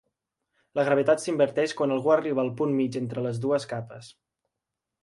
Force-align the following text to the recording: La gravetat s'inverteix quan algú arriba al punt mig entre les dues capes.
La 0.79 0.85
gravetat 0.87 1.21
s'inverteix 1.25 1.75
quan 1.81 1.93
algú 1.97 2.15
arriba 2.15 2.45
al 2.45 2.51
punt 2.63 2.75
mig 2.81 2.99
entre 3.05 3.29
les 3.29 3.45
dues 3.47 3.71
capes. 3.77 4.13